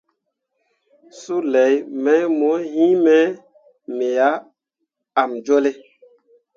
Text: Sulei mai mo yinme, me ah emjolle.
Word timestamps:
Sulei 1.21 1.75
mai 2.03 2.23
mo 2.37 2.51
yinme, 2.75 3.17
me 3.97 4.07
ah 4.29 4.39
emjolle. 5.21 5.71